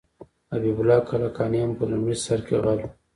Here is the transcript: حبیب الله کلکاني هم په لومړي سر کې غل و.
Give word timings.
حبیب 0.51 0.77
الله 0.81 0.99
کلکاني 1.09 1.59
هم 1.63 1.71
په 1.79 1.83
لومړي 1.91 2.15
سر 2.25 2.39
کې 2.47 2.55
غل 2.63 2.79
و. 2.81 2.85